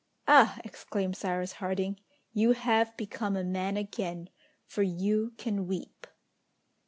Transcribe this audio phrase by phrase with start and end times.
[0.27, 1.99] "Ah!" exclaimed Cyrus Harding,
[2.33, 4.31] "you have become a man again,
[4.65, 6.07] for you can weep!"